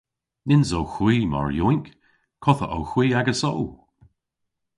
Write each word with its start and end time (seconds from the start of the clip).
Nyns 0.47 0.71
owgh 0.77 0.95
hwi 0.99 1.15
mar 1.31 1.49
yowynk! 1.57 1.87
Kottha 2.43 2.67
owgh 2.77 2.91
hwi 2.93 3.05
agesso! 3.19 3.51